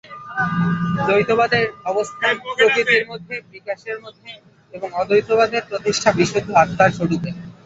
[0.99, 4.31] দ্বৈতবাদের অবস্থান প্রকৃতির মধ্যে, বিকাশের মধ্যে
[4.73, 7.29] এবং অদ্বৈতবাদের প্রতিষ্ঠা বিশুদ্ধ আত্মার স্বরূপে।